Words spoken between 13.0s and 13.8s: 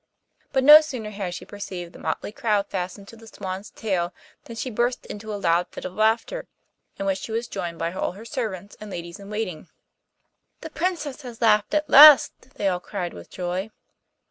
with joy.